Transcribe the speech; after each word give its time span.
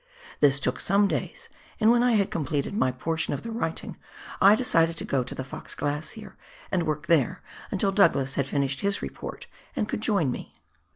This 0.39 0.59
took 0.59 0.79
some 0.79 1.07
days, 1.07 1.47
and 1.79 1.91
when 1.91 2.01
I 2.01 2.13
had 2.13 2.31
completed 2.31 2.73
my 2.75 2.91
portion 2.91 3.35
of 3.35 3.43
the 3.43 3.51
writing 3.51 3.97
I 4.41 4.55
decided 4.55 4.97
to 4.97 5.05
go 5.05 5.23
to 5.23 5.35
the 5.35 5.43
Fox 5.43 5.75
Glacier 5.75 6.35
and 6.71 6.87
work 6.87 7.05
there 7.05 7.43
until 7.69 7.91
Douglas 7.91 8.33
had 8.33 8.47
finished 8.47 8.81
his 8.81 9.03
report 9.03 9.45
and 9.75 9.87
could 9.87 10.01
join 10.01 10.31
me. 10.31 10.55